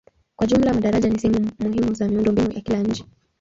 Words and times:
Kwa 0.35 0.47
jumla 0.47 0.73
madaraja 0.73 1.09
ni 1.09 1.19
sehemu 1.19 1.51
muhimu 1.59 1.93
za 1.93 2.07
miundombinu 2.07 2.51
ya 2.51 2.61
kila 2.61 2.79
nchi. 2.83 3.05